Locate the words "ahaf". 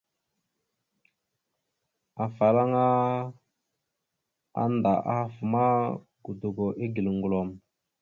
5.11-5.35